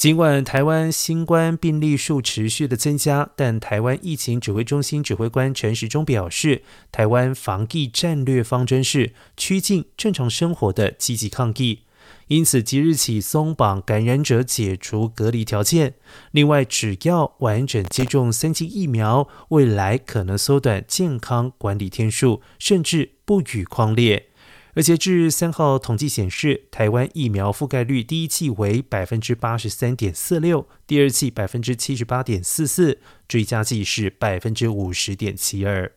[0.00, 11.80] 尽管台湾新冠病例数持续的增加，但台湾疫情指挥中心指挥官陈时中表示，台湾防疫战略方针是趋近正常生活的积极抗疫，
[12.28, 15.92] 因此即日起松绑感染者解除隔离条件。
[16.30, 24.29] 另外，只要完整接种三剂疫苗，未来可能缩短健康管理天数，甚至不予框列。
[24.74, 35.92] 而截至三号统计显示，台湾疫苗覆盖率第一季为百分之八十三点四六，第二季百分之七十八点四四，追加季是百分之五十点七二。